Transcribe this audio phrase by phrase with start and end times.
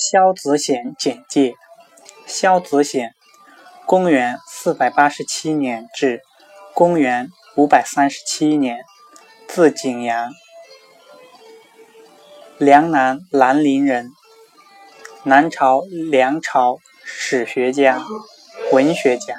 [0.00, 1.52] 萧子显简介
[2.26, 3.14] 萧子显
[3.84, 6.22] 公元四百八十七年至
[6.72, 8.78] 公元五百三十七年
[9.46, 10.32] 字景阳
[12.56, 14.08] 梁南兰陵人
[15.22, 18.02] 南朝梁朝史学家
[18.72, 19.34] 文学家。